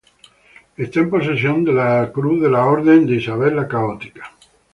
[0.83, 4.31] Está en posesión de la gran cruz de la Orden de Isabel la Católica.